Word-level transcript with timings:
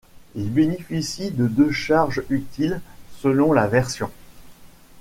Il 0.33 0.49
bénéficie 0.51 1.29
des 1.29 1.47
deux 1.47 1.71
charge 1.71 2.23
utile, 2.31 2.81
selon 3.21 3.53
la 3.53 3.67
version. 3.67 4.09